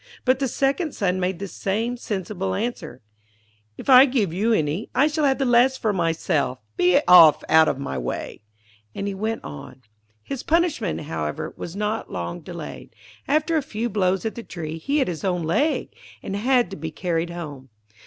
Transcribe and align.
But 0.25 0.39
the 0.39 0.47
second 0.47 0.95
son 0.95 1.19
made 1.19 1.37
the 1.37 1.47
same 1.47 1.95
sensible 1.95 2.55
answer, 2.55 3.03
'If 3.77 3.87
I 3.87 4.05
give 4.07 4.33
you 4.33 4.51
any, 4.51 4.89
I 4.95 5.05
shall 5.05 5.25
have 5.25 5.37
the 5.37 5.45
less 5.45 5.77
for 5.77 5.93
myself. 5.93 6.57
Be 6.75 6.99
off 7.07 7.43
out 7.47 7.67
of 7.67 7.77
my 7.77 7.99
way,' 7.99 8.41
and 8.95 9.07
he 9.07 9.13
went 9.13 9.43
on. 9.43 9.83
His 10.23 10.41
punishment, 10.41 11.01
however, 11.01 11.53
was 11.55 11.75
not 11.75 12.11
long 12.11 12.39
delayed. 12.41 12.95
After 13.27 13.57
a 13.57 13.61
few 13.61 13.89
blows 13.89 14.25
at 14.25 14.33
the 14.33 14.41
tree, 14.41 14.79
he 14.79 14.97
hit 14.97 15.07
his 15.07 15.23
own 15.23 15.43
leg, 15.43 15.89
and 16.23 16.35
had 16.35 16.71
to 16.71 16.75
be 16.77 16.89
carried 16.89 17.29
home. 17.29 17.69